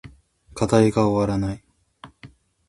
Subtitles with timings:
[0.55, 1.63] 課題が終わらない